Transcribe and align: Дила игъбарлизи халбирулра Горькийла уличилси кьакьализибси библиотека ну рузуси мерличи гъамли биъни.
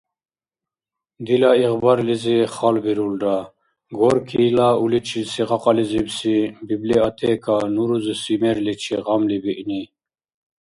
Дила 1.25 1.51
игъбарлизи 1.63 2.37
халбирулра 2.55 3.37
Горькийла 3.99 4.67
уличилси 4.83 5.41
кьакьализибси 5.49 6.35
библиотека 6.69 7.55
ну 7.73 7.81
рузуси 7.89 8.35
мерличи 8.41 8.95
гъамли 9.07 9.37
биъни. 9.43 9.83